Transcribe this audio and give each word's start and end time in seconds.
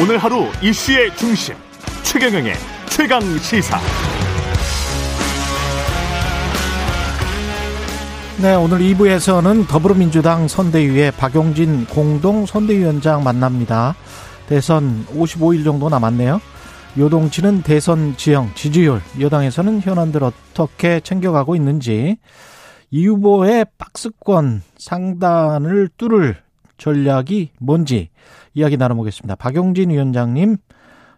오늘 0.00 0.16
하루 0.16 0.46
이슈의 0.62 1.14
중심 1.14 1.54
최경영의 2.04 2.54
최강 2.88 3.20
시사. 3.36 3.78
네, 8.40 8.54
오늘 8.54 8.78
2부에서는 8.78 9.68
더불어민주당 9.68 10.48
선대위의 10.48 11.12
박용진 11.12 11.84
공동 11.84 12.46
선대위원장 12.46 13.22
만납니다. 13.22 13.94
대선 14.48 15.04
55일 15.08 15.64
정도 15.64 15.90
남았네요. 15.90 16.40
요동치는 16.98 17.62
대선 17.62 18.16
지형, 18.16 18.52
지지율, 18.54 19.02
여당에서는 19.20 19.82
현안들 19.82 20.24
어떻게 20.24 21.00
챙겨가고 21.00 21.56
있는지, 21.56 22.16
이 22.90 23.06
후보의 23.06 23.66
박스권 23.76 24.62
상단을 24.78 25.90
뚫을 25.98 26.38
전략이 26.80 27.50
뭔지 27.60 28.08
이야기 28.54 28.76
나눠보겠습니다. 28.76 29.36
박용진 29.36 29.90
위원장님 29.90 30.56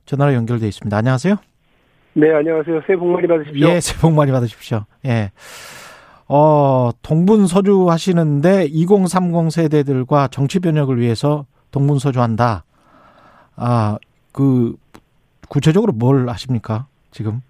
전화로 0.04 0.34
연결돼 0.34 0.66
있습니다. 0.66 0.94
안녕하세요. 0.94 1.36
네, 2.14 2.34
안녕하세요. 2.34 2.82
새해 2.86 2.98
복 2.98 3.06
많이 3.08 3.26
받으십시오. 3.26 3.68
예, 3.68 3.80
새해 3.80 4.00
복 4.00 4.12
많이 4.12 4.32
받으십시오. 4.32 4.84
예. 5.06 5.30
어, 6.28 6.90
동분서주 7.02 7.88
하시는데 7.88 8.66
2030 8.70 9.50
세대들과 9.50 10.28
정치 10.28 10.58
변혁을 10.58 10.98
위해서 10.98 11.46
동분서주 11.70 12.20
한다. 12.20 12.64
아, 13.56 13.98
그 14.32 14.74
구체적으로 15.48 15.92
뭘 15.92 16.28
하십니까? 16.28 16.86
지금? 17.12 17.40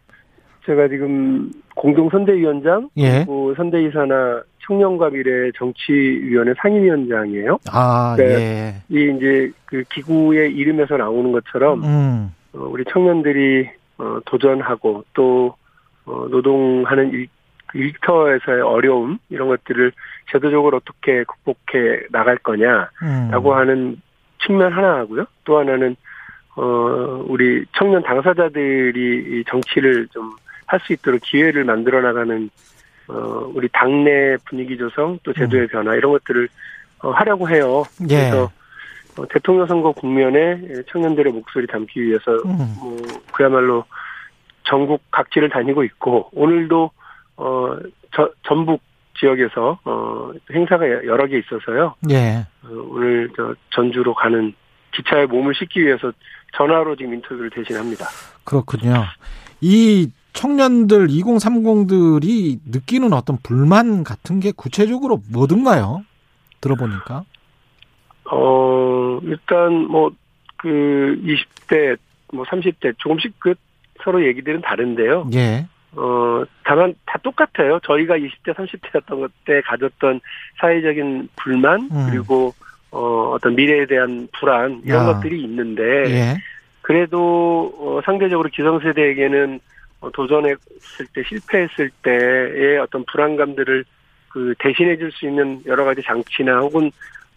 제가 0.66 0.88
지금 0.88 1.50
공동 1.74 2.10
선대위원장 2.10 2.90
예. 2.98 3.18
그리고 3.18 3.54
선대위사나 3.56 4.42
청년과 4.66 5.10
미래 5.10 5.50
정치위원회 5.56 6.54
상임위원장이에요. 6.58 7.58
아, 7.70 8.14
네. 8.16 8.24
예. 8.24 8.74
이 8.88 9.16
이제 9.16 9.50
그 9.64 9.82
기구의 9.92 10.52
이름에서 10.54 10.96
나오는 10.96 11.32
것처럼 11.32 11.82
음. 11.84 12.34
어, 12.52 12.68
우리 12.70 12.84
청년들이 12.90 13.68
어, 13.98 14.18
도전하고 14.26 15.04
또 15.14 15.54
어, 16.04 16.26
노동하는 16.30 17.10
일, 17.12 17.28
그 17.66 17.78
일터에서의 17.78 18.60
어려움 18.62 19.18
이런 19.30 19.48
것들을 19.48 19.92
제도적으로 20.30 20.78
어떻게 20.78 21.24
극복해 21.24 22.06
나갈 22.10 22.36
거냐라고 22.38 23.52
음. 23.52 23.56
하는 23.56 24.00
측면 24.44 24.72
하나 24.72 24.98
하고요. 24.98 25.24
또 25.44 25.58
하나는 25.58 25.96
어 26.54 27.24
우리 27.28 27.64
청년 27.78 28.02
당사자들이 28.02 29.40
이 29.40 29.44
정치를 29.48 30.08
좀 30.08 30.32
할 30.72 30.80
수 30.80 30.94
있도록 30.94 31.20
기회를 31.22 31.64
만들어 31.64 32.00
나가는 32.00 32.48
어 33.08 33.50
우리 33.54 33.68
당내 33.72 34.36
분위기 34.44 34.76
조성 34.76 35.18
또 35.22 35.32
제도의 35.32 35.68
변화 35.68 35.94
이런 35.94 36.12
것들을 36.12 36.48
어, 37.00 37.10
하려고 37.10 37.48
해요. 37.48 37.82
음. 38.00 38.06
예. 38.10 38.30
그래서 38.30 38.50
어, 39.18 39.26
대통령 39.28 39.66
선거 39.66 39.92
국면에 39.92 40.60
청년들의 40.90 41.32
목소리 41.32 41.66
담기 41.66 42.02
위해서 42.02 42.32
음. 42.46 42.74
뭐 42.78 42.96
그야말로 43.32 43.84
전국 44.64 45.02
각지를 45.10 45.50
다니고 45.50 45.84
있고 45.84 46.30
오늘도 46.32 46.90
어 47.36 47.76
저, 48.14 48.30
전북 48.46 48.80
지역에서 49.18 49.78
어 49.84 50.32
행사가 50.52 50.86
여러 51.04 51.26
개 51.26 51.38
있어서요. 51.38 51.94
예. 52.10 52.46
어, 52.64 52.68
오늘 52.90 53.28
저 53.36 53.54
전주로 53.70 54.14
가는 54.14 54.54
기차에 54.92 55.26
몸을 55.26 55.54
싣기 55.54 55.80
위해서 55.80 56.12
전화로 56.56 56.96
지금 56.96 57.14
인터뷰를 57.14 57.50
대신합니다. 57.50 58.06
그렇군요. 58.44 59.04
이 59.60 60.10
청년들 60.32 61.08
2030들이 61.08 62.60
느끼는 62.66 63.12
어떤 63.12 63.38
불만 63.42 64.04
같은 64.04 64.40
게 64.40 64.52
구체적으로 64.52 65.20
뭐든가요? 65.32 66.04
들어보니까. 66.60 67.24
어 68.30 69.20
일단 69.22 69.88
뭐 69.88 70.12
그 70.62 71.18
20대 71.24 71.98
뭐 72.32 72.44
30대 72.44 72.94
조금씩 72.98 73.34
그 73.40 73.54
서로 74.02 74.24
얘기들은 74.24 74.62
다른데요. 74.62 75.28
예. 75.34 75.66
어 75.94 76.44
다만 76.64 76.94
다 77.04 77.18
똑같아요. 77.22 77.80
저희가 77.84 78.16
20대 78.16 78.54
30대였던 78.54 79.20
것때 79.20 79.60
가졌던 79.66 80.20
사회적인 80.60 81.28
불만 81.36 81.88
음. 81.92 82.06
그리고 82.08 82.54
어 82.92 83.32
어떤 83.34 83.56
미래에 83.56 83.86
대한 83.86 84.28
불안 84.38 84.80
이런 84.84 85.02
야. 85.02 85.12
것들이 85.12 85.42
있는데 85.42 85.82
예. 85.82 86.36
그래도 86.80 87.74
어, 87.78 88.00
상대적으로 88.04 88.48
기성세대에게는 88.50 89.56
어, 89.56 89.58
도전했을 90.10 91.06
때 91.14 91.22
실패했을 91.28 91.90
때의 92.02 92.78
어떤 92.78 93.04
불안감들을 93.04 93.84
그 94.28 94.54
대신해 94.58 94.96
줄 94.96 95.12
수 95.12 95.26
있는 95.26 95.62
여러 95.66 95.84
가지 95.84 96.02
장치나 96.02 96.60
혹은 96.60 96.90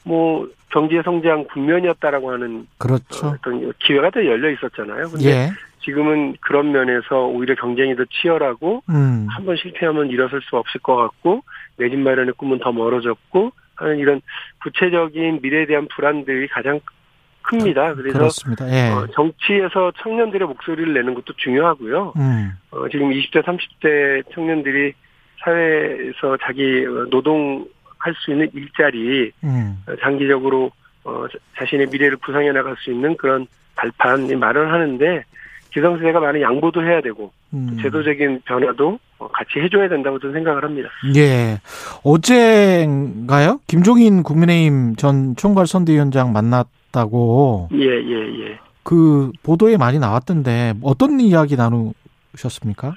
뭐 0.04 0.48
경제 0.70 1.02
성장 1.04 1.44
국면이었다라고 1.46 2.32
하는 2.32 2.68
그렇죠. 2.78 3.28
어떤 3.28 3.74
기회가 3.80 4.10
더 4.12 4.26
열려 4.26 4.50
있었잖아요. 4.52 5.10
근데 5.10 5.26
예. 5.30 5.50
지금은 5.84 6.36
그런 6.42 6.72
면에서 6.72 7.26
오히려 7.28 7.56
경쟁이 7.56 7.96
더 7.96 8.04
치열하고 8.06 8.84
음. 8.90 9.28
한번 9.30 9.56
실패하면 9.56 10.10
일어설 10.10 10.42
수 10.42 10.58
없을 10.58 10.82
것 10.82 10.96
같고 10.96 11.44
내 11.78 11.90
집 11.90 12.00
마련의 12.00 12.34
꿈은 12.38 12.60
더 12.60 12.72
멀어졌고 12.72 13.52
하는 13.76 13.98
이런 13.98 14.22
구체적인 14.64 15.40
미래에 15.42 15.66
대한 15.66 15.88
불안들이 15.94 16.48
가장 16.48 16.80
큽니다. 17.48 17.94
그래서 17.96 18.18
그렇습니다. 18.18 18.70
예. 18.72 18.90
어, 18.92 19.08
정치에서 19.14 19.92
청년들의 20.02 20.48
목소리를 20.48 20.94
내는 20.94 21.14
것도 21.14 21.34
중요하고요. 21.38 22.14
음. 22.18 22.52
어, 22.72 22.88
지금 22.90 23.10
20대, 23.12 23.44
30대 23.44 24.24
청년들이 24.34 24.94
사회에서 25.44 26.38
자기 26.44 26.86
어, 26.86 27.06
노동할 27.10 28.14
수 28.24 28.32
있는 28.32 28.50
일자리, 28.54 29.32
음. 29.44 29.78
어, 29.88 29.94
장기적으로 30.02 30.72
어, 31.04 31.26
자- 31.32 31.38
자신의 31.60 31.88
미래를 31.92 32.18
구상해 32.18 32.52
나갈 32.52 32.76
수 32.80 32.92
있는 32.92 33.16
그런 33.18 33.46
발판이 33.76 34.36
마련하는데 34.36 35.24
기성세대가 35.72 36.20
많은 36.22 36.42
양보도 36.42 36.82
해야 36.84 37.02
되고 37.02 37.32
음. 37.54 37.78
제도적인 37.82 38.42
변화도 38.46 38.98
어, 39.20 39.28
같이 39.28 39.60
해줘야 39.60 39.88
된다고 39.90 40.18
저는 40.20 40.34
생각을 40.34 40.64
합니다. 40.64 40.90
예. 41.16 41.60
어제인가요? 42.04 43.60
김종인 43.68 44.24
국민의힘 44.24 44.96
전 44.96 45.36
총괄 45.36 45.68
선대위원장 45.68 46.32
만났 46.34 46.68
다고 46.96 47.68
예, 47.74 47.86
예, 47.86 48.40
예. 48.40 48.60
그 48.84 49.32
보도에 49.44 49.76
많이 49.78 50.00
나왔던데 50.00 50.76
어떤 50.82 51.20
이야기 51.20 51.56
나누셨습니까? 51.58 52.94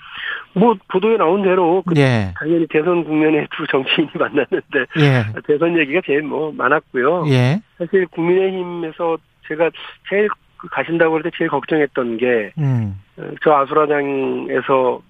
뭐 0.54 0.74
보도에 0.88 1.16
나온 1.16 1.42
대로 1.42 1.82
그 1.86 1.94
예. 1.98 2.32
당연히 2.38 2.66
대선 2.68 3.04
국면에 3.04 3.46
두 3.56 3.66
정치인이 3.66 4.10
만났는데 4.18 4.86
예. 5.00 5.24
대선 5.46 5.76
얘기가 5.78 6.00
제일 6.06 6.22
뭐 6.22 6.52
많았고요. 6.52 7.24
예. 7.28 7.60
사실 7.78 8.06
국민의힘에서 8.06 9.18
제가 9.48 9.70
제일 10.08 10.28
그 10.56 10.68
가신다고 10.68 11.14
할 11.16 11.22
때 11.22 11.30
제일 11.36 11.50
걱정했던 11.50 12.16
게 12.18 12.52
음. 12.58 13.00
저 13.42 13.52
아수라장에서 13.52 15.00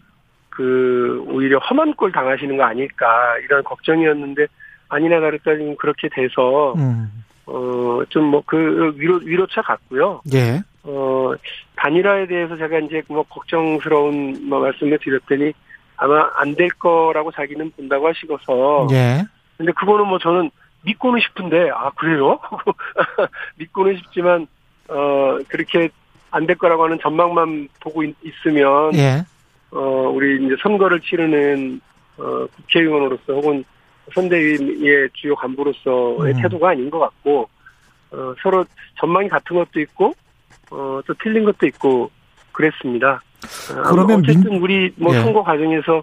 그 0.50 1.24
오히려 1.28 1.58
험한 1.58 1.94
꼴 1.94 2.12
당하시는 2.12 2.56
거 2.56 2.64
아닐까 2.64 3.06
이런 3.44 3.62
걱정이었는데 3.64 4.46
아니나 4.88 5.20
다를까 5.20 5.56
지금 5.56 5.76
그렇게 5.76 6.08
돼서 6.08 6.74
음. 6.76 7.08
어 7.48 8.04
좀 8.10 8.30
뭐 8.30 8.42
그 8.46 8.92
위로 8.96 9.16
위로차 9.24 9.62
같고요. 9.62 10.20
예. 10.34 10.60
어 10.84 11.32
단일화에 11.76 12.26
대해서 12.26 12.56
제가 12.56 12.78
이제 12.80 13.02
뭐 13.08 13.22
걱정스러운 13.24 14.48
뭐 14.48 14.60
말씀을 14.60 14.98
드렸더니 14.98 15.52
아마 15.96 16.30
안 16.36 16.54
될 16.54 16.68
거라고 16.78 17.32
자기는 17.32 17.70
본다고 17.72 18.08
하시고서 18.08 18.88
예. 18.92 19.24
근데 19.56 19.72
그거는 19.72 20.06
뭐 20.06 20.18
저는 20.18 20.50
믿고는 20.84 21.20
싶은데 21.20 21.70
아 21.74 21.90
그래요? 21.96 22.38
믿고는 23.56 23.96
싶지만 23.96 24.46
어 24.88 25.38
그렇게 25.48 25.88
안 26.30 26.46
될 26.46 26.56
거라고 26.56 26.84
하는 26.84 26.98
전망만 27.00 27.68
보고 27.80 28.02
있, 28.04 28.14
으면 28.46 28.94
예. 28.94 29.24
어 29.70 29.80
우리 30.14 30.44
이제 30.44 30.54
선거를 30.62 31.00
치르는 31.00 31.80
어 32.18 32.46
국회의원으로서 32.56 33.32
혹은 33.32 33.64
선대위의 34.14 35.08
주요 35.14 35.34
간부로서의 35.36 36.34
음. 36.34 36.42
태도가 36.42 36.70
아닌 36.70 36.90
것 36.90 36.98
같고 36.98 37.48
어 38.10 38.34
서로 38.42 38.64
전망이 38.98 39.28
같은 39.28 39.56
것도 39.56 39.80
있고 39.80 40.14
어 40.70 41.00
또 41.06 41.14
틀린 41.22 41.44
것도 41.44 41.66
있고 41.66 42.10
그랬습니다. 42.52 43.20
어, 43.70 43.82
그러면 43.90 44.20
어쨌든 44.20 44.50
민- 44.52 44.62
우리 44.62 44.92
뭐 44.96 45.14
예. 45.14 45.20
선거 45.20 45.42
과정에서 45.42 46.02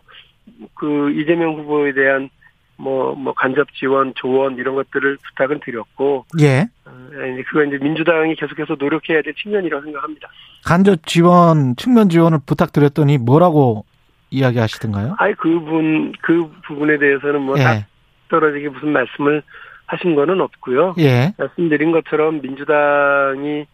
그 0.74 1.12
이재명 1.12 1.56
후보에 1.56 1.94
대한 1.94 2.30
뭐, 2.78 3.16
뭐, 3.16 3.34
간접 3.34 3.74
지원, 3.74 4.12
조언, 4.16 4.58
이런 4.58 4.76
것들을 4.76 5.18
부탁은 5.30 5.62
드렸고, 5.64 6.26
예. 6.42 6.68
어, 6.86 6.92
이제 7.34 7.42
그거 7.48 7.64
이제 7.64 7.78
민주당이 7.82 8.36
계속해서 8.36 8.76
노력해야 8.78 9.22
될 9.22 9.34
측면이라고 9.34 9.82
생각합니다. 9.86 10.28
간접 10.66 11.08
지원, 11.08 11.78
측면 11.78 12.10
지원을 12.10 12.40
부탁드렸더니 12.46 13.18
뭐라고 13.18 13.86
이야기하시던가요? 14.30 15.16
아예 15.20 15.34
그분, 15.36 16.12
그 16.22 16.52
부분에 16.68 16.98
대해서는 16.98 17.44
뭐, 17.44 17.56
딱 17.56 17.76
예. 17.78 17.86
떨어지게 18.30 18.70
무슨 18.70 18.90
말씀을 18.90 19.44
하신 19.88 20.16
거는 20.16 20.42
없고요. 20.42 20.96
예. 21.00 21.34
말씀드린 21.38 21.92
것처럼 21.92 22.42
민주당이, 22.42 23.66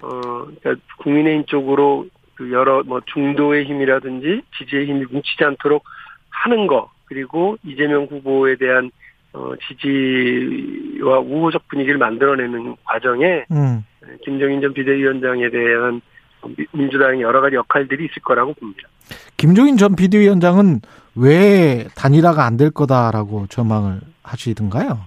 어, 0.00 0.20
그러니까 0.60 0.74
국민의힘 0.98 1.46
쪽으로 1.46 2.06
그 2.34 2.50
여러 2.50 2.82
뭐 2.82 3.00
중도의 3.12 3.64
힘이라든지 3.64 4.42
지지의 4.58 4.86
힘이 4.86 5.04
뭉치지 5.10 5.44
않도록 5.44 5.84
하는 6.30 6.66
거, 6.66 6.90
그리고 7.04 7.56
이재명 7.64 8.04
후보에 8.04 8.56
대한 8.56 8.90
어, 9.34 9.52
지지와 9.68 11.20
우호적 11.20 11.68
분위기를 11.68 11.98
만들어내는 11.98 12.76
과정에 12.84 13.44
음. 13.50 13.84
김종인 14.24 14.60
전 14.60 14.74
비대위원장에 14.74 15.48
대한 15.50 16.02
민주당의 16.72 17.20
여러 17.22 17.40
가지 17.40 17.56
역할들이 17.56 18.04
있을 18.06 18.22
거라고 18.22 18.54
봅니다. 18.54 18.88
김종인 19.36 19.76
전 19.76 19.94
비대위원장은 19.96 20.80
왜 21.14 21.86
단일화가 21.96 22.44
안 22.44 22.56
될 22.56 22.70
거다라고 22.70 23.46
전망을 23.48 24.00
하시던가요? 24.22 25.00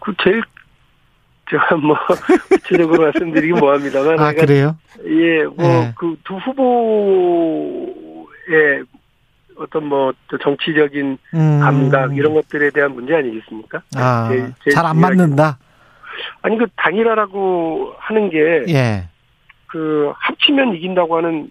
그 0.00 0.12
제일 0.22 0.42
제가 1.50 1.76
뭐 1.76 1.96
구체적으로 2.50 3.04
말씀드리기 3.12 3.52
뭐합니다만 3.54 4.18
아 4.18 4.32
그래요? 4.32 4.76
예, 5.06 5.44
뭐 5.44 5.92
그두 5.96 6.36
후보의 6.36 8.26
어떤 9.56 9.86
뭐 9.86 10.12
정치적인 10.42 11.18
음. 11.34 11.60
감각 11.60 12.16
이런 12.16 12.34
것들에 12.34 12.70
대한 12.70 12.94
문제 12.94 13.14
아니겠습니까? 13.14 13.82
아, 13.96 14.30
잘 14.72 14.86
안 14.86 14.98
맞는다. 14.98 15.58
아니 16.42 16.58
그 16.58 16.66
단일화라고 16.76 17.94
하는 17.98 18.30
게 18.30 18.64
예. 18.68 19.08
그 19.74 20.12
합치면 20.18 20.76
이긴다고 20.76 21.16
하는 21.16 21.50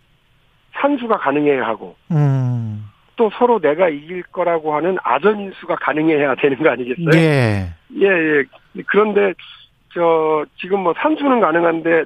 산수가 0.76 1.18
가능해야 1.18 1.66
하고 1.66 1.94
음. 2.12 2.86
또 3.18 3.30
서로 3.38 3.60
내가 3.60 3.90
이길 3.90 4.24
거라고 4.32 4.74
하는 4.76 4.96
아전인수가 5.04 5.76
가능해야 5.76 6.36
되는 6.36 6.58
거 6.64 6.70
아니겠어요? 6.70 7.10
예. 7.16 7.68
예, 8.00 8.06
예. 8.08 8.44
그런데 8.88 9.34
저 9.94 10.46
지금 10.58 10.80
뭐 10.80 10.94
산수는 10.98 11.42
가능한데 11.42 12.06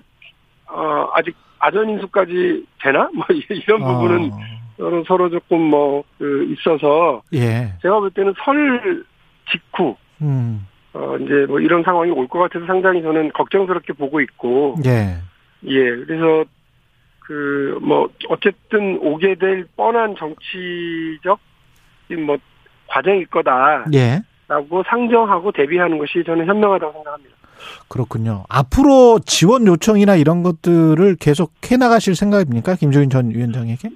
어 0.69 1.07
아직 1.13 1.35
아전인수까지 1.59 2.65
되나? 2.81 3.09
뭐 3.13 3.23
이런 3.29 3.79
부분은 3.83 4.31
어, 4.31 4.39
서로 4.79 5.03
서로 5.07 5.29
조금 5.29 5.59
뭐 5.69 6.03
그 6.17 6.47
있어서 6.51 7.21
예. 7.35 7.73
제가 7.83 7.99
볼 7.99 8.09
때는 8.09 8.33
설 8.43 9.05
직후 9.51 9.95
음. 10.23 10.65
어 10.93 11.15
이제 11.21 11.45
뭐 11.47 11.59
이런 11.59 11.83
상황이 11.83 12.09
올 12.09 12.27
것 12.27 12.39
같아서 12.39 12.65
상당히 12.65 13.03
저는 13.03 13.31
걱정스럽게 13.33 13.93
보고 13.93 14.19
있고 14.19 14.77
예. 14.83 15.17
예, 15.65 15.95
그래서 16.05 16.45
그 17.19 17.57
뭐 17.81 18.09
어쨌든 18.29 18.97
오게 19.01 19.35
될 19.35 19.65
뻔한 19.75 20.15
정치적 20.17 21.39
뭐 22.25 22.37
과정일 22.87 23.25
거다라고 23.27 23.91
예. 23.93 24.21
상정하고 24.87 25.51
대비하는 25.51 25.97
것이 25.97 26.23
저는 26.25 26.45
현명하다고 26.45 26.93
생각합니다. 26.93 27.35
그렇군요. 27.87 28.43
앞으로 28.49 29.19
지원 29.25 29.67
요청이나 29.67 30.15
이런 30.15 30.43
것들을 30.43 31.15
계속 31.19 31.53
해 31.71 31.77
나가실 31.77 32.15
생각입니까? 32.15 32.75
김종인 32.75 33.09
전 33.09 33.29
위원장에게? 33.31 33.89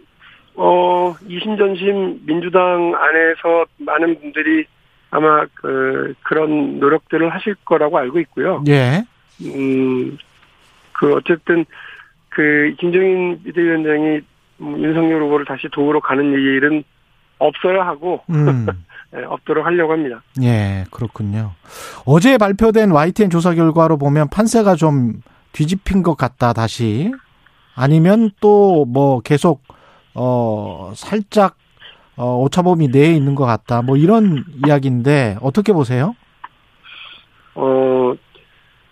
어, 0.56 1.16
이심전심 1.28 2.26
민주당 2.26 2.94
안에서 2.96 3.66
많은 3.78 4.20
분들이 4.20 4.66
아마 5.10 5.46
그 5.54 6.14
그런 6.24 6.80
노력들을 6.80 7.30
하실 7.34 7.56
거라고 7.66 7.98
알고 7.98 8.20
있고요. 8.22 8.64
예. 8.68 9.04
음, 9.42 10.18
그 11.02 11.16
어쨌든 11.16 11.66
그 12.30 12.76
김종인 12.80 13.42
비대위원장이 13.44 14.20
음, 14.62 14.84
윤석열 14.84 15.24
후보를 15.24 15.46
다시 15.48 15.68
도우러 15.72 16.00
가는 16.00 16.24
일은 16.32 16.84
없어야 17.40 17.88
하고 17.88 18.22
음. 18.30 18.68
예, 19.18 19.24
없도록 19.24 19.66
하려고 19.66 19.94
합니다. 19.94 20.22
예, 20.44 20.86
그렇군요. 20.92 21.54
어제 22.06 22.38
발표된 22.38 22.92
YTN 22.92 23.32
조사 23.32 23.54
결과로 23.56 23.98
보면 23.98 24.30
판세가 24.30 24.76
좀 24.76 25.22
뒤집힌 25.52 26.04
것 26.04 26.16
같다, 26.16 26.54
다시. 26.54 27.12
아니면 27.76 28.30
또 28.40 28.86
뭐 28.86 29.20
계속, 29.22 29.64
어, 30.14 30.94
살짝, 30.96 31.58
어, 32.16 32.38
오차범위 32.38 32.88
내에 32.90 33.12
있는 33.12 33.36
것 33.36 33.46
같다. 33.46 33.82
뭐 33.82 33.98
이런 33.98 34.46
이야기인데, 34.66 35.38
어떻게 35.42 35.74
보세요? 35.74 36.16
어, 37.56 38.14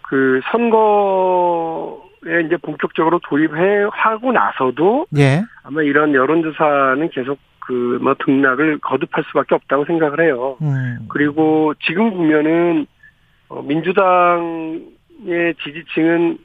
그 0.09 0.41
선거에 0.51 2.41
이제 2.45 2.57
본격적으로 2.57 3.19
도입해 3.23 3.87
하고 3.91 4.31
나서도 4.31 5.05
예. 5.17 5.43
아마 5.63 5.83
이런 5.83 6.13
여론조사는 6.13 7.09
계속 7.09 7.37
그 7.69 7.99
뭐 8.01 8.15
등락을 8.25 8.79
거듭할 8.79 9.23
수밖에 9.27 9.53
없다고 9.53 9.85
생각을 9.85 10.21
해요. 10.21 10.57
음. 10.61 11.05
그리고 11.07 11.73
지금 11.85 12.09
보면은 12.09 12.87
어, 13.47 13.61
민주당의 13.61 15.53
지지층은 15.63 16.39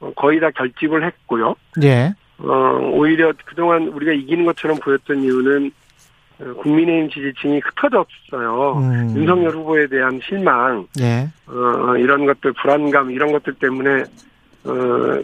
어, 0.00 0.12
거의 0.14 0.40
다 0.40 0.50
결집을 0.50 1.06
했고요. 1.06 1.54
예. 1.82 2.12
어, 2.38 2.90
오히려 2.92 3.32
그동안 3.46 3.88
우리가 3.88 4.12
이기는 4.12 4.44
것처럼 4.44 4.78
보였던 4.78 5.22
이유는 5.22 5.66
어, 5.66 5.70
국민의힘 6.38 7.10
지지층이 7.10 7.60
흩어졌어요. 7.64 8.78
음. 8.78 9.16
윤석열 9.16 9.50
후보에 9.56 9.86
대한 9.88 10.20
실망, 10.24 10.86
예. 11.00 11.28
어, 11.46 11.96
이런 11.96 12.26
것들, 12.26 12.52
불안감, 12.52 13.10
이런 13.10 13.32
것들 13.32 13.54
때문에, 13.54 14.02
어, 14.64 15.22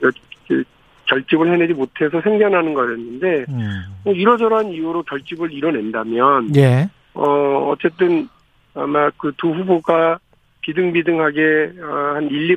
그 0.49 0.65
결집을 1.07 1.53
해내지 1.53 1.73
못해서 1.73 2.21
생겨나는 2.21 2.75
거였는데, 2.75 3.45
음. 3.49 3.83
뭐 4.05 4.13
이러저러한 4.13 4.73
이유로 4.73 5.05
결집을 5.05 5.53
이뤄낸다면, 5.53 6.57
예. 6.57 6.89
어, 7.15 7.69
어쨌든 7.71 8.29
아마 8.75 9.09
그 9.11 9.33
두 9.37 9.51
후보가 9.51 10.19
비등비등하게, 10.63 11.75
어, 11.81 12.15
한 12.17 12.25
1, 12.29 12.51
2, 12.51 12.57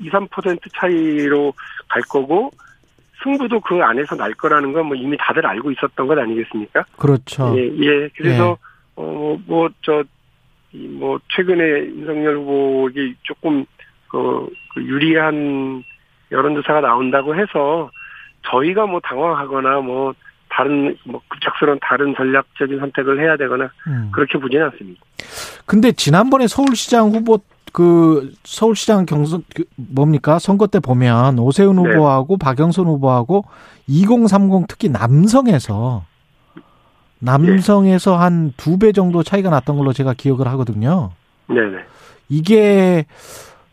2, 0.00 0.10
3% 0.10 0.58
차이로 0.78 1.54
갈 1.88 2.02
거고, 2.02 2.50
승부도 3.22 3.60
그 3.60 3.82
안에서 3.82 4.14
날 4.16 4.32
거라는 4.34 4.72
건 4.72 4.86
뭐 4.86 4.94
이미 4.96 5.16
다들 5.18 5.44
알고 5.46 5.70
있었던 5.72 6.06
것 6.06 6.18
아니겠습니까? 6.18 6.84
그렇죠. 6.96 7.54
예, 7.58 7.64
예. 7.80 8.08
그래서, 8.16 8.56
어, 8.94 9.36
뭐, 9.46 9.68
저, 9.82 10.04
이 10.72 10.86
뭐, 10.86 11.18
최근에 11.34 11.62
윤석열 11.86 12.36
후보에게 12.36 13.14
조금, 13.22 13.64
그, 14.08 14.48
그 14.74 14.82
유리한 14.82 15.82
여론조사가 16.30 16.80
나온다고 16.82 17.34
해서, 17.34 17.90
저희가 18.42 18.86
뭐 18.86 19.00
당황하거나 19.00 19.80
뭐, 19.80 20.14
다른, 20.48 20.96
뭐, 21.04 21.20
급작스러운 21.28 21.78
다른 21.82 22.14
전략적인 22.14 22.78
선택을 22.78 23.20
해야 23.20 23.36
되거나, 23.36 23.70
음. 23.88 24.10
그렇게 24.12 24.38
보지는 24.38 24.66
않습니다. 24.66 25.00
근데 25.66 25.90
지난번에 25.92 26.46
서울시장 26.46 27.08
후보 27.10 27.38
그 27.72 28.32
서울시장 28.44 29.06
경선 29.06 29.44
그 29.54 29.64
뭡니까 29.76 30.38
선거 30.38 30.66
때 30.66 30.80
보면 30.80 31.38
오세훈 31.38 31.76
네. 31.76 31.82
후보하고 31.82 32.36
박영선 32.38 32.86
후보하고 32.86 33.44
2030 33.86 34.66
특히 34.68 34.88
남성에서 34.88 36.04
남성에서 37.18 38.16
한두 38.16 38.78
배 38.78 38.92
정도 38.92 39.22
차이가 39.22 39.50
났던 39.50 39.76
걸로 39.76 39.92
제가 39.92 40.14
기억을 40.14 40.46
하거든요. 40.48 41.10
네네. 41.48 41.78
이게 42.28 43.06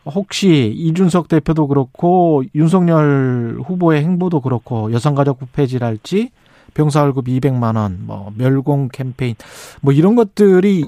혹시 0.06 0.74
이준석 0.76 1.28
대표도 1.28 1.68
그렇고 1.68 2.44
윤석열 2.56 3.60
후보의 3.66 4.04
행보도 4.04 4.42
그렇고 4.42 4.92
여성가족부 4.92 5.48
폐지랄지 5.54 6.32
병사월급 6.74 7.26
200만 7.26 7.78
원, 7.78 8.00
뭐 8.06 8.32
멸공 8.36 8.90
캠페인 8.92 9.36
뭐 9.82 9.94
이런 9.94 10.16
것들이 10.16 10.86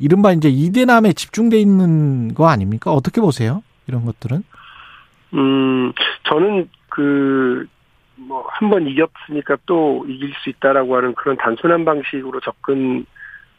이른바 0.00 0.32
이제 0.32 0.48
이대남에 0.48 1.12
집중돼 1.12 1.58
있는 1.58 2.34
거 2.34 2.48
아닙니까? 2.48 2.90
어떻게 2.92 3.20
보세요? 3.20 3.62
이런 3.86 4.04
것들은? 4.06 4.42
음, 5.34 5.92
저는 6.24 6.68
그, 6.88 7.66
뭐, 8.16 8.44
한 8.48 8.70
번 8.70 8.86
이겼으니까 8.88 9.58
또 9.66 10.04
이길 10.08 10.32
수 10.42 10.50
있다라고 10.50 10.96
하는 10.96 11.14
그런 11.14 11.36
단순한 11.36 11.84
방식으로 11.84 12.40
접근, 12.40 13.04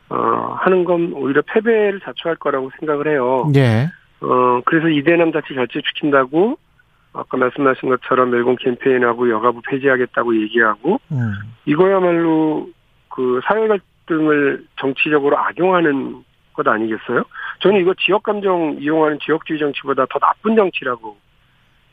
어, 0.10 0.16
하는 0.60 0.84
건 0.84 1.14
오히려 1.14 1.42
패배를 1.42 2.02
자초할 2.02 2.36
거라고 2.38 2.72
생각을 2.80 3.08
해요. 3.08 3.50
예. 3.56 3.88
어, 4.20 4.62
그래서 4.66 4.90
이대남 4.90 5.32
자치 5.32 5.54
결집시킨다고, 5.54 6.58
아까 7.14 7.38
말씀하신 7.38 7.90
것처럼 7.90 8.32
멸공 8.32 8.56
캠페인하고 8.60 9.30
여가부 9.30 9.62
폐지하겠다고 9.68 10.42
얘기하고, 10.44 11.00
음. 11.12 11.34
이거야말로 11.66 12.70
그 13.10 13.40
사회 13.46 13.68
갈등을 13.68 14.66
정치적으로 14.80 15.38
악용하는 15.38 16.24
것 16.54 16.68
아니겠어요? 16.68 17.24
저는 17.60 17.82
이거 17.82 17.94
지역 18.00 18.24
감정 18.24 18.78
이용하는 18.80 19.20
지역주의 19.24 19.60
정치보다 19.60 20.06
더 20.10 20.20
나쁜 20.20 20.56
정치라고 20.56 21.18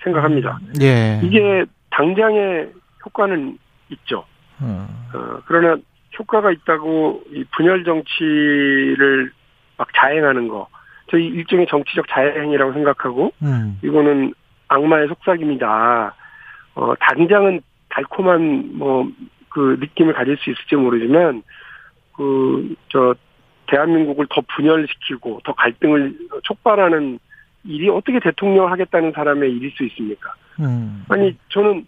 생각합니다. 0.03 0.59
예. 0.81 1.21
이게 1.23 1.65
당장의 1.91 2.73
효과는 3.05 3.59
있죠. 3.91 4.25
어. 4.61 4.89
어, 5.15 5.41
그러나 5.47 5.77
효과가 6.19 6.51
있다고 6.53 7.23
이 7.33 7.45
분열 7.57 7.85
정치를 7.85 9.33
막 9.77 9.89
자행하는 9.95 10.49
거, 10.49 10.69
저희 11.11 11.27
일종의 11.27 11.67
정치적 11.69 12.07
자행이라고 12.09 12.73
생각하고 12.73 13.33
음. 13.43 13.79
이거는 13.83 14.35
악마의 14.69 15.09
속삭임이다. 15.09 16.15
어, 16.75 16.95
당장은 17.01 17.61
달콤한 17.89 18.77
뭐 18.79 19.09
그 19.51 19.77
느낌을 19.81 20.13
가질 20.15 20.37
수 20.39 20.51
있을지 20.51 20.77
모르지만 20.77 21.43
그 22.17 22.75
저 22.89 23.15
대한민국을 23.69 24.27
더 24.31 24.43
분열시키고 24.57 25.41
더 25.45 25.53
갈등을 25.55 26.17
촉발하는 26.43 27.19
일이 27.65 27.89
어떻게 27.89 28.19
대통령 28.21 28.71
하겠다는 28.71 29.13
사람의 29.13 29.53
일일 29.53 29.71
수 29.73 29.85
있습니까? 29.85 30.35
음. 30.61 31.05
아니 31.09 31.37
저는 31.51 31.87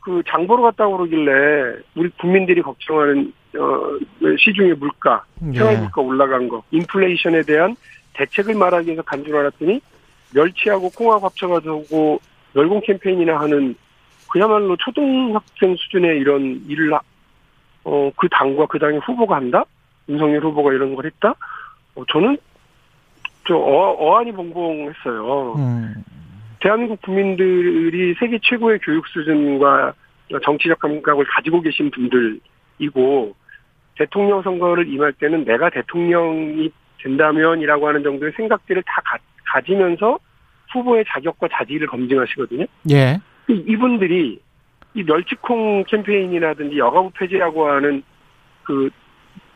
그 0.00 0.22
장보러 0.28 0.62
갔다고 0.62 0.98
그러길래 0.98 1.80
우리 1.94 2.08
국민들이 2.20 2.60
걱정하는 2.60 3.32
어 3.58 3.98
시중의 4.38 4.74
물가, 4.74 5.24
생활 5.40 5.74
예. 5.74 5.78
물가 5.78 6.00
올라간 6.00 6.48
거, 6.48 6.62
인플레이션에 6.70 7.42
대한 7.42 7.76
대책을 8.14 8.54
말하기 8.54 8.86
위해서 8.86 9.02
간 9.02 9.24
줄 9.24 9.36
알았더니 9.36 9.80
멸치하고 10.34 10.90
콩하고 10.90 11.26
합쳐가지고 11.26 12.20
열공 12.56 12.80
캠페인이나 12.80 13.38
하는 13.40 13.74
그야말로 14.30 14.76
초등학생 14.76 15.76
수준의 15.76 16.18
이런 16.18 16.62
일을 16.68 16.92
어, 17.84 18.10
그 18.16 18.28
당과 18.30 18.66
그 18.66 18.78
당의 18.78 18.98
후보가 19.00 19.36
한다? 19.36 19.64
윤석열 20.08 20.42
후보가 20.44 20.72
이런 20.72 20.94
걸 20.94 21.06
했다? 21.06 21.34
어, 21.94 22.04
저는 22.08 22.36
저 23.46 23.56
어, 23.56 23.96
어안이 23.98 24.32
봉봉했어요. 24.32 25.54
음. 25.56 26.04
대한민국 26.60 27.02
국민들이 27.02 28.14
세계 28.18 28.38
최고의 28.40 28.78
교육 28.82 29.06
수준과 29.08 29.94
정치적 30.44 30.78
감각을 30.78 31.24
가지고 31.28 31.60
계신 31.60 31.90
분들이고 31.90 33.34
대통령 33.96 34.42
선거를 34.42 34.88
임할 34.88 35.12
때는 35.14 35.44
내가 35.44 35.70
대통령이 35.70 36.70
된다면이라고 37.02 37.88
하는 37.88 38.02
정도의 38.02 38.32
생각들을 38.36 38.82
다 38.86 39.02
가, 39.04 39.18
가지면서 39.46 40.18
후보의 40.72 41.04
자격과 41.08 41.48
자질을 41.52 41.88
검증하시거든요. 41.88 42.64
예. 42.90 43.18
이분들이 43.48 44.40
이 44.94 45.02
멸치콩 45.02 45.84
캠페인이라든지 45.84 46.78
여가부 46.78 47.10
폐지라고 47.14 47.68
하는 47.68 48.02
그 48.62 48.90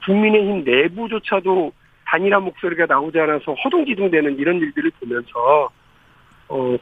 국민의힘 0.07 0.65
내부조차도 0.65 1.73
단일한 2.07 2.45
목소리가 2.45 2.87
나오지 2.87 3.19
않아서 3.21 3.53
허둥지둥되는 3.53 4.39
이런 4.39 4.57
일들을 4.57 4.91
보면서 5.01 5.69
어 6.49 6.77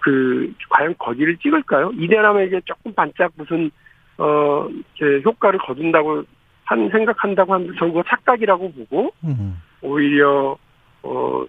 그 0.00 0.52
과연 0.70 0.94
거기를 0.98 1.36
찍을까요? 1.36 1.92
이대남에게 1.94 2.62
조금 2.64 2.92
반짝 2.94 3.32
무슨 3.36 3.70
어 4.18 4.66
이제 4.94 5.22
효과를 5.24 5.58
거둔다고 5.60 6.24
한 6.64 6.88
생각한다고 6.90 7.54
하면 7.54 7.74
저거 7.78 8.02
착각이라고 8.08 8.72
보고 8.72 9.12
음. 9.24 9.60
오히려 9.82 10.56
어 11.02 11.44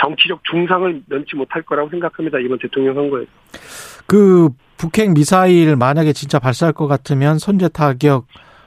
정치적 0.00 0.42
중상을 0.44 1.02
면치 1.06 1.36
못할 1.36 1.62
거라고 1.62 1.90
생각합니다. 1.90 2.38
이번 2.38 2.58
대통령 2.58 2.94
선거에서. 2.94 3.30
그 4.06 4.48
북핵 4.76 5.12
미사일 5.12 5.76
만약에 5.76 6.12
진짜 6.12 6.38
발사할 6.38 6.72
것 6.72 6.86
같으면 6.86 7.38
선제 7.38 7.68
타격 7.68 8.26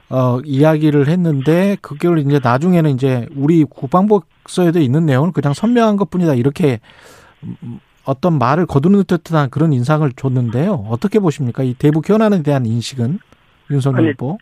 어 0.09 0.39
이야기를 0.45 1.07
했는데 1.07 1.75
그걸 1.81 2.19
이제 2.19 2.39
나중에는 2.41 2.91
이제 2.91 3.27
우리 3.35 3.65
국방부서에도 3.65 4.79
있는 4.79 5.05
내용은 5.05 5.33
그냥 5.33 5.53
선명한 5.53 5.97
것뿐이다 5.97 6.35
이렇게 6.35 6.79
어떤 8.05 8.39
말을 8.39 8.65
거두는 8.65 9.03
듯한 9.03 9.49
그런 9.49 9.73
인상을 9.73 10.09
줬는데요. 10.15 10.85
어떻게 10.89 11.19
보십니까? 11.19 11.63
이 11.63 11.73
대북 11.73 12.09
현안에 12.09 12.41
대한 12.41 12.65
인식은 12.65 13.19
윤석열 13.69 14.11
후보? 14.11 14.37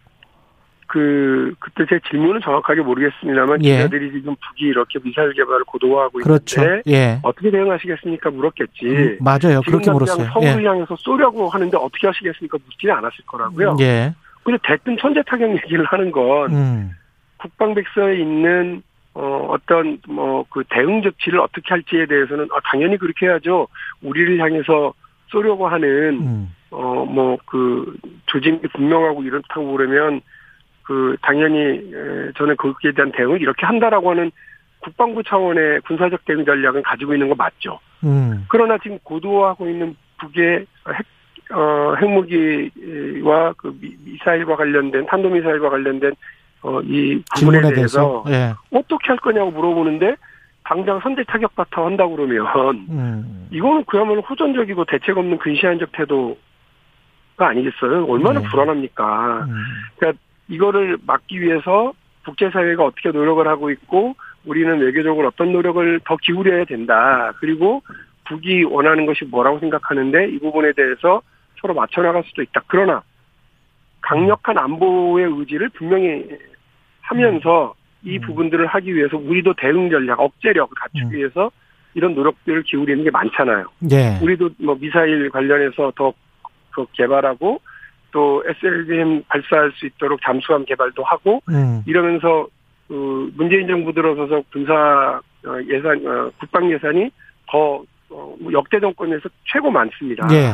그 0.87 1.53
그때 1.59 1.83
제 1.89 1.99
질문은 2.09 2.41
정확하게 2.41 2.81
모르겠습니다만 2.81 3.65
예. 3.65 3.77
기자들이 3.77 4.11
지금 4.11 4.35
북이 4.35 4.69
이렇게 4.69 4.99
미사일 5.03 5.33
개발을 5.33 5.63
고도화하고 5.65 6.19
그렇죠. 6.19 6.61
있는데 6.61 6.83
예. 6.91 7.19
어떻게 7.23 7.49
대응하시겠습니까 7.49 8.29
물었겠지. 8.29 8.85
음, 8.85 9.17
맞아요. 9.19 9.61
그렇게 9.65 9.91
물었어요. 9.91 10.29
서울을 10.31 10.63
예. 10.63 10.67
향해서 10.67 10.95
쏘려고 10.99 11.49
하는데 11.49 11.75
어떻게 11.75 12.05
하시겠습니까 12.05 12.59
묻지는 12.65 12.93
않았을 12.95 13.25
거라고요. 13.25 13.77
예. 13.79 14.13
근데 14.45 14.59
대뜸 14.63 14.95
천재 14.97 15.21
타격 15.23 15.49
얘기를 15.51 15.83
하는 15.85 16.11
건 16.11 16.53
음. 16.53 16.91
국방백서에 17.37 18.19
있는 18.19 18.83
어, 19.15 19.47
어떤, 19.49 19.97
뭐, 20.09 20.45
그 20.49 20.63
대응 20.69 21.01
조치를 21.01 21.39
어떻게 21.39 21.69
할지에 21.69 22.05
대해서는, 22.05 22.49
아, 22.51 22.59
당연히 22.65 22.97
그렇게 22.97 23.27
해야죠. 23.27 23.65
우리를 24.01 24.39
향해서 24.39 24.93
쏘려고 25.29 25.69
하는, 25.69 25.87
음. 26.19 26.55
어, 26.69 27.05
뭐, 27.05 27.37
그, 27.45 27.95
조짐이 28.25 28.59
분명하고 28.73 29.23
이렇다고 29.23 29.71
그러면, 29.71 30.19
그 30.83 31.15
당연히 31.21 31.91
저는 32.37 32.57
거기에 32.57 32.91
대한 32.91 33.11
대응을 33.13 33.41
이렇게 33.41 33.65
한다라고 33.65 34.11
하는 34.11 34.31
국방부 34.79 35.23
차원의 35.23 35.81
군사적 35.81 36.25
대응 36.25 36.43
전략은 36.43 36.83
가지고 36.83 37.13
있는 37.13 37.29
거 37.29 37.35
맞죠. 37.35 37.79
음. 38.03 38.45
그러나 38.49 38.77
지금 38.83 38.99
고도화하고 39.01 39.67
있는 39.67 39.95
북의 40.19 40.65
핵, 40.93 41.55
어, 41.57 41.95
핵무기와 42.01 43.53
그 43.53 43.73
미 43.79 43.95
사일과 44.25 44.55
관련된 44.57 45.05
탄도미사일과 45.05 45.69
관련된 45.69 46.13
어, 46.63 46.81
이 46.81 47.21
부분에 47.35 47.61
대해서, 47.61 47.75
대해서 47.75 48.23
예. 48.29 48.53
어떻게 48.77 49.07
할 49.07 49.17
거냐고 49.17 49.51
물어보는데 49.51 50.15
당장 50.63 50.99
선제 50.99 51.23
타격부터 51.25 51.85
한다고 51.85 52.15
그러면 52.15 52.47
음. 52.89 53.47
이거는 53.51 53.85
그야말로 53.85 54.21
호전적이고 54.21 54.85
대책 54.85 55.15
없는 55.15 55.37
근시안적 55.37 55.91
태도가 55.91 56.37
아니겠어요? 57.37 58.05
얼마나 58.05 58.39
네. 58.39 58.47
불안합니까? 58.49 59.45
음. 59.47 59.63
그러니까 59.95 60.19
이거를 60.47 60.97
막기 61.05 61.39
위해서 61.39 61.93
국제사회가 62.25 62.83
어떻게 62.83 63.09
노력을 63.11 63.47
하고 63.47 63.69
있고 63.69 64.15
우리는 64.45 64.79
외교적으로 64.79 65.27
어떤 65.27 65.51
노력을 65.51 65.99
더 66.03 66.17
기울여야 66.17 66.65
된다. 66.65 67.31
그리고 67.39 67.83
북이 68.27 68.63
원하는 68.63 69.05
것이 69.05 69.25
뭐라고 69.25 69.59
생각하는데 69.59 70.29
이 70.29 70.39
부분에 70.39 70.73
대해서 70.73 71.21
서로 71.61 71.75
맞춰나갈 71.75 72.23
수도 72.25 72.41
있다. 72.41 72.61
그러나 72.67 73.03
강력한 74.05 74.57
안보의 74.57 75.25
의지를 75.25 75.69
분명히 75.69 76.23
하면서 77.01 77.73
이 78.03 78.17
음. 78.17 78.21
부분들을 78.21 78.67
하기 78.67 78.95
위해서 78.95 79.17
우리도 79.17 79.55
대응 79.55 79.89
전략, 79.89 80.19
억제력을 80.19 80.75
갖추기 80.75 81.05
음. 81.05 81.11
위해서 81.11 81.49
이런 81.95 82.13
노력들을 82.13 82.63
기울이는 82.63 83.03
게 83.03 83.09
많잖아요. 83.09 83.65
네. 83.79 84.19
우리도 84.21 84.49
뭐 84.59 84.77
미사일 84.79 85.29
관련해서 85.31 85.91
더 85.95 86.13
개발하고 86.93 87.61
또 88.11 88.43
SLBM 88.45 89.23
발사할 89.27 89.71
수 89.75 89.85
있도록 89.87 90.19
잠수함 90.21 90.65
개발도 90.65 91.03
하고 91.03 91.41
음. 91.49 91.81
이러면서 91.87 92.47
그 92.87 93.31
문재인 93.35 93.67
정부 93.67 93.91
들어서서 93.91 94.43
군사 94.51 95.19
어, 95.47 95.57
예산 95.67 96.05
어, 96.05 96.29
국방 96.39 96.69
예산이 96.69 97.09
더 97.47 97.81
어, 98.09 98.35
뭐 98.39 98.51
역대 98.51 98.79
정권에서 98.79 99.29
최고 99.51 99.71
많습니다. 99.71 100.27
예. 100.31 100.53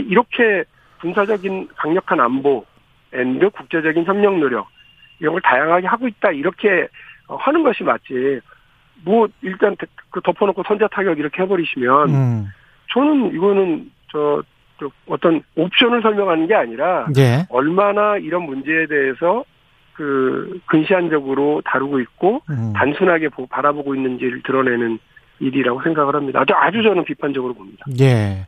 이렇게 0.00 0.64
군사적인 1.00 1.68
강력한 1.76 2.20
안보 2.20 2.64
and 3.14 3.50
국제적인 3.50 4.04
협력 4.04 4.38
노력 4.38 4.68
이런 5.20 5.32
걸 5.32 5.42
다양하게 5.42 5.86
하고 5.86 6.08
있다 6.08 6.32
이렇게 6.32 6.88
하는 7.28 7.62
것이 7.62 7.82
맞지. 7.82 8.40
뭐 9.04 9.28
일단 9.42 9.76
그 10.10 10.20
덮어놓고 10.22 10.62
선제 10.66 10.86
타격 10.90 11.18
이렇게 11.18 11.42
해버리시면 11.42 12.08
음. 12.10 12.46
저는 12.92 13.34
이거는 13.34 13.90
저 14.10 14.42
어떤 15.06 15.42
옵션을 15.56 16.02
설명하는 16.02 16.46
게 16.46 16.54
아니라 16.54 17.06
예. 17.16 17.46
얼마나 17.48 18.16
이런 18.16 18.42
문제에 18.42 18.86
대해서 18.86 19.44
그 19.94 20.60
근시안적으로 20.66 21.62
다루고 21.64 22.00
있고 22.00 22.42
음. 22.50 22.72
단순하게 22.74 23.28
바라보고 23.48 23.94
있는지를 23.94 24.42
드러내는 24.42 24.98
일이라고 25.40 25.82
생각을 25.82 26.14
합니다. 26.14 26.40
아주 26.40 26.52
아주 26.54 26.82
저는 26.82 27.04
비판적으로 27.04 27.54
봅니다. 27.54 27.84
예. 28.00 28.46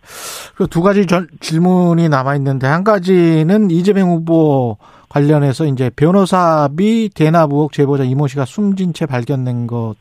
그두 0.55 0.83
가지 0.83 1.07
전, 1.07 1.29
질문이 1.41 2.09
남아 2.09 2.37
있는데 2.37 2.67
한 2.67 2.85
가지는 2.85 3.71
이재명 3.71 4.11
후보 4.11 4.79
관련해서 5.09 5.67
이제 5.67 5.91
변호사비 5.91 7.11
대납 7.15 7.53
의혹 7.53 7.73
제보자 7.73 8.05
이모 8.05 8.27
씨가 8.27 8.45
숨진 8.45 8.93
채 8.93 9.07
발견된 9.07 9.67
것 9.67 9.95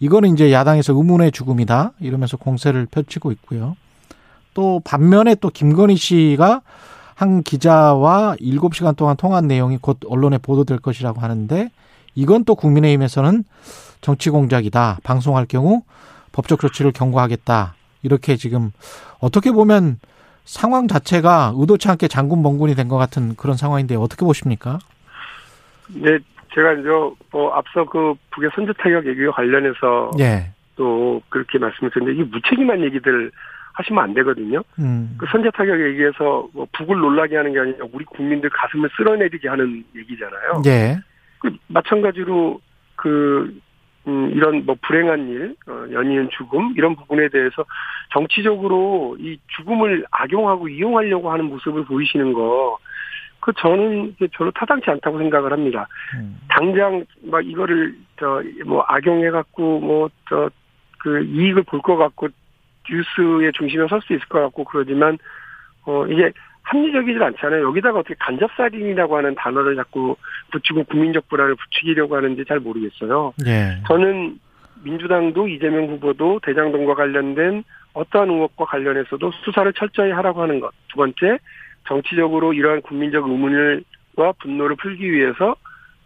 이거는 0.00 0.30
이제 0.30 0.52
야당에서 0.52 0.92
의문의 0.92 1.32
죽음이다 1.32 1.92
이러면서 2.00 2.36
공세를 2.36 2.86
펼치고 2.90 3.32
있고요. 3.32 3.76
또 4.54 4.80
반면에 4.84 5.34
또 5.36 5.50
김건희 5.50 5.96
씨가 5.96 6.62
한 7.14 7.42
기자와 7.42 8.36
7시간 8.40 8.96
동안 8.96 9.16
통한 9.16 9.46
내용이 9.46 9.78
곧 9.78 9.98
언론에 10.06 10.38
보도될 10.38 10.78
것이라고 10.78 11.20
하는데 11.20 11.70
이건 12.14 12.44
또 12.44 12.54
국민의힘에서는 12.54 13.44
정치 14.00 14.30
공작이다. 14.30 14.98
방송할 15.02 15.46
경우 15.46 15.82
법적 16.36 16.60
조치를 16.60 16.92
경고하겠다. 16.92 17.74
이렇게 18.02 18.36
지금 18.36 18.70
어떻게 19.20 19.50
보면 19.50 19.98
상황 20.44 20.86
자체가 20.86 21.54
의도치 21.56 21.88
않게 21.88 22.08
장군 22.08 22.42
멍군이 22.42 22.74
된 22.74 22.88
것 22.88 22.98
같은 22.98 23.34
그런 23.36 23.56
상황인데 23.56 23.96
어떻게 23.96 24.24
보십니까? 24.24 24.78
네, 25.88 26.18
제가 26.54 26.74
이제 26.74 26.88
뭐 27.32 27.52
앞서 27.54 27.84
그 27.86 28.14
북의 28.32 28.50
선제 28.54 28.72
타격 28.78 29.06
얘기와 29.06 29.32
관련해서 29.32 30.10
예. 30.20 30.52
또 30.76 31.20
그렇게 31.30 31.58
말씀드렸는데 31.58 32.20
이게 32.20 32.30
무책임한 32.30 32.80
얘기들 32.84 33.32
하시면 33.72 34.04
안 34.04 34.14
되거든요. 34.14 34.62
음. 34.78 35.16
그 35.18 35.26
선제 35.32 35.50
타격 35.50 35.80
얘기해서 35.80 36.46
뭐 36.52 36.66
북을 36.72 36.96
놀라게 36.98 37.36
하는 37.36 37.52
게 37.52 37.60
아니라 37.60 37.86
우리 37.92 38.04
국민들 38.04 38.50
가슴을 38.50 38.90
쓸어내리게 38.96 39.48
하는 39.48 39.84
얘기잖아요. 39.96 40.62
예. 40.66 40.98
그 41.38 41.50
마찬가지로 41.68 42.60
그 42.94 43.58
음, 44.06 44.30
이런 44.34 44.64
뭐 44.64 44.76
불행한 44.82 45.28
일, 45.28 45.56
어, 45.68 45.86
연이은 45.90 46.30
죽음 46.30 46.74
이런 46.76 46.94
부분에 46.96 47.28
대해서 47.28 47.64
정치적으로 48.12 49.16
이 49.18 49.38
죽음을 49.56 50.06
악용하고 50.10 50.68
이용하려고 50.68 51.30
하는 51.32 51.46
모습을 51.46 51.84
보이시는 51.84 52.32
거, 52.32 52.78
그 53.40 53.52
저는 53.58 54.16
별로 54.32 54.50
타당치 54.52 54.90
않다고 54.90 55.18
생각을 55.18 55.52
합니다. 55.52 55.86
음. 56.14 56.38
당장 56.48 57.04
막 57.22 57.44
이거를 57.46 57.94
저 58.18 58.42
뭐 58.64 58.84
악용해 58.88 59.30
갖고 59.30 59.80
뭐 59.80 60.08
저 60.28 60.50
그 61.06 61.22
이익을 61.22 61.62
볼 61.62 61.80
것 61.82 61.96
같고 61.96 62.28
뉴스의 62.90 63.52
중심에 63.52 63.86
설 63.88 64.00
수 64.00 64.12
있을 64.12 64.26
것 64.26 64.40
같고 64.40 64.64
그러지만 64.64 65.18
어 65.84 66.04
이게 66.08 66.32
합리적이질 66.66 67.22
않잖아요. 67.22 67.64
여기다가 67.68 68.00
어떻게 68.00 68.14
간접살인이라고 68.18 69.16
하는 69.16 69.34
단어를 69.36 69.76
자꾸 69.76 70.16
붙이고 70.50 70.84
국민적 70.84 71.28
불안을 71.28 71.54
부추기려고 71.54 72.16
하는지 72.16 72.44
잘 72.46 72.58
모르겠어요. 72.58 73.32
예. 73.46 73.80
저는 73.86 74.38
민주당도 74.82 75.48
이재명 75.48 75.86
후보도 75.86 76.40
대장동과 76.42 76.94
관련된 76.94 77.62
어떠한 77.94 78.30
의혹과 78.30 78.66
관련해서도 78.66 79.30
수사를 79.44 79.72
철저히 79.74 80.10
하라고 80.10 80.42
하는 80.42 80.60
것. 80.60 80.72
두 80.88 80.96
번째, 80.96 81.38
정치적으로 81.86 82.52
이러한 82.52 82.82
국민적 82.82 83.26
의문을과 83.26 84.32
분노를 84.40 84.76
풀기 84.76 85.10
위해서 85.10 85.54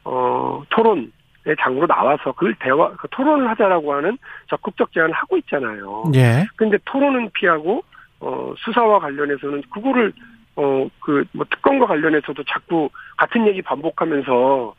어 0.04 0.62
토론의 0.70 1.10
장으로 1.58 1.86
나와서 1.86 2.32
그걸 2.32 2.54
대화 2.60 2.90
그 2.96 3.08
토론을 3.10 3.48
하자라고 3.48 3.94
하는 3.94 4.18
적극적 4.48 4.92
제안을 4.92 5.12
하고 5.12 5.38
있잖아요. 5.38 6.04
예. 6.14 6.46
근데 6.56 6.78
토론은 6.84 7.30
피하고 7.32 7.82
어 8.20 8.52
수사와 8.58 9.00
관련해서는 9.00 9.62
그거를 9.72 10.12
어 10.56 10.88
그 11.00 11.24
뭐 11.32 11.46
특검과 11.50 11.86
관련해서도 11.86 12.42
자꾸 12.44 12.90
같은 13.16 13.46
얘기 13.46 13.62
반복하면서 13.62 14.74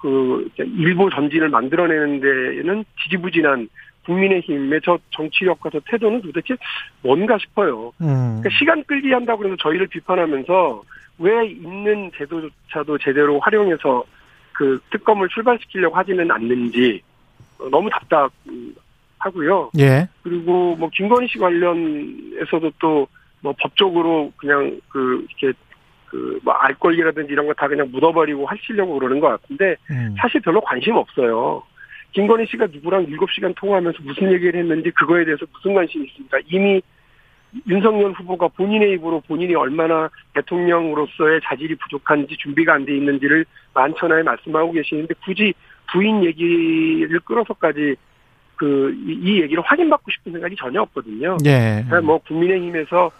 그 0.00 0.48
일부 0.58 1.08
전진을 1.10 1.48
만들어내는 1.48 2.20
데는 2.20 2.84
지지부진한 3.02 3.68
국민의힘의 4.04 4.80
저 4.84 4.98
정치력과 5.10 5.70
저 5.70 5.80
태도는 5.86 6.20
도대체 6.20 6.56
뭔가 7.02 7.38
싶어요. 7.38 7.92
음. 8.02 8.40
그러니까 8.40 8.50
시간 8.58 8.84
끌기 8.84 9.12
한다고 9.12 9.44
해서 9.46 9.56
저희를 9.60 9.86
비판하면서 9.86 10.82
왜 11.20 11.46
있는 11.46 12.10
제도조차도 12.16 12.98
제대로 12.98 13.40
활용해서 13.40 14.04
그 14.52 14.78
특검을 14.90 15.28
출발시키려고 15.30 15.96
하지는 15.96 16.30
않는지 16.30 17.00
어, 17.58 17.68
너무 17.70 17.88
답답하고요. 17.90 19.70
예. 19.78 20.06
그리고 20.22 20.76
뭐 20.76 20.90
김건희 20.92 21.28
씨 21.28 21.38
관련해서도 21.38 22.72
또 22.78 23.06
뭐 23.44 23.54
법적으로 23.60 24.32
그냥 24.38 24.80
그 24.88 25.26
이렇게 25.38 25.56
그뭐알 26.06 26.74
권리라든지 26.80 27.30
이런 27.30 27.46
거 27.46 27.52
다 27.52 27.68
그냥 27.68 27.90
묻어버리고 27.92 28.46
하시려고 28.46 28.98
그러는 28.98 29.20
것 29.20 29.28
같은데 29.28 29.76
음. 29.90 30.14
사실 30.18 30.40
별로 30.40 30.62
관심 30.62 30.96
없어요. 30.96 31.62
김건희 32.12 32.46
씨가 32.46 32.68
누구랑 32.72 33.06
7시간 33.06 33.54
통화하면서 33.56 33.98
무슨 34.02 34.32
얘기를 34.32 34.58
했는지 34.58 34.90
그거에 34.92 35.24
대해서 35.26 35.44
무슨 35.52 35.74
관심이 35.74 36.06
있습니까? 36.06 36.38
이미 36.46 36.80
윤석열 37.68 38.12
후보가 38.12 38.48
본인의 38.48 38.92
입으로 38.92 39.20
본인이 39.20 39.54
얼마나 39.54 40.08
대통령으로서의 40.34 41.40
자질이 41.44 41.74
부족한지 41.74 42.36
준비가 42.38 42.72
안 42.74 42.84
돼 42.86 42.96
있는지를 42.96 43.44
만천하에 43.74 44.22
말씀하고 44.22 44.72
계시는데 44.72 45.14
굳이 45.24 45.52
부인 45.92 46.24
얘기를 46.24 47.20
끌어서까지 47.20 47.96
그, 48.56 48.94
이, 49.06 49.12
이 49.22 49.42
얘기를 49.42 49.62
확인받고 49.64 50.10
싶은 50.10 50.32
생각이 50.32 50.56
전혀 50.56 50.80
없거든요. 50.82 51.36
예. 51.44 51.84
그러니까 51.86 52.00
뭐 52.00 52.18
국민의힘에서 52.18 53.10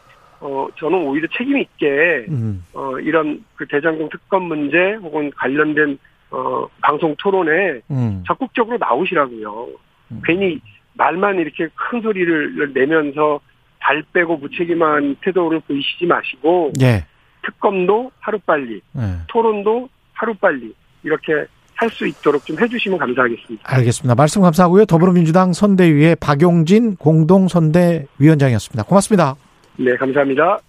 어, 0.45 0.69
저는 0.79 0.99
오히려 1.07 1.27
책임 1.35 1.57
있게 1.57 2.27
음. 2.29 2.63
어, 2.75 2.99
이런 2.99 3.43
그 3.57 3.67
대장동 3.67 4.11
특검 4.11 4.43
문제 4.43 4.93
혹은 5.03 5.33
관련된 5.35 5.99
어, 6.31 6.67
방송 6.83 7.15
토론에 7.17 7.81
음. 7.91 8.23
적극적으로 8.27 8.77
나오시라고요. 8.77 9.69
음. 10.13 10.21
괜히 10.23 10.61
말만 10.93 11.39
이렇게 11.39 11.69
큰 11.75 12.03
소리를 12.03 12.73
내면서 12.75 13.41
발 13.81 14.03
빼고 14.13 14.37
무책임한 14.37 15.17
태도를 15.23 15.61
보이시지 15.61 16.05
마시고 16.05 16.73
예. 16.83 17.07
특검도 17.43 18.11
하루빨리 18.21 18.83
예. 18.99 19.01
토론도 19.29 19.89
하루빨리 20.13 20.75
이렇게 21.05 21.47
할수 21.75 22.07
있도록 22.07 22.45
좀 22.45 22.61
해주시면 22.61 22.99
감사하겠습니다. 22.99 23.63
알겠습니다. 23.65 24.15
말씀 24.15 24.43
감사하고요. 24.43 24.85
더불어민주당 24.85 25.55
선대위의 25.55 26.17
박용진 26.17 26.97
공동선대위원장이었습니다. 26.97 28.85
고맙습니다. 28.85 29.37
네, 29.77 29.97
감사합니다. 29.97 30.61